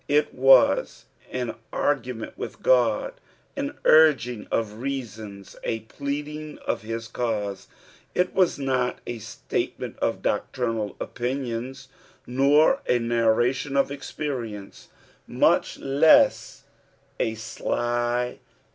[0.07, 3.13] It was tn argument with Ood,
[3.55, 7.67] an urging of reasons, a pleading of hia cause.
[8.15, 11.87] It was not a statement of doctrinal ofnnioua,
[12.25, 14.89] nor t, uairation of experience,
[15.27, 16.63] much leas
[17.19, 18.39] a sly PSALV THB THIBTIETH.